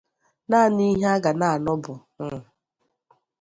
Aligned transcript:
naanị 0.49 0.85
ihe 0.93 1.07
a 1.15 1.21
ga 1.23 1.31
na-anụ 1.39 1.73
bụ 1.83 1.93
'mmn' 2.01 2.45